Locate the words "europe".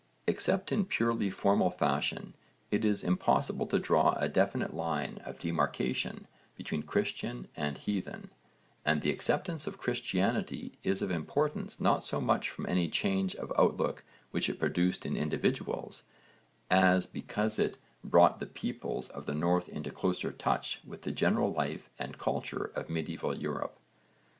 23.37-23.77